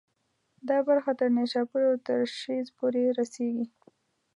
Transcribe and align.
دا 0.69 0.77
برخه 0.87 1.11
تر 1.19 1.29
نیشاپور 1.37 1.81
او 1.89 1.95
ترشیز 2.07 2.65
پورې 2.77 3.03
رسېږي. 3.17 3.67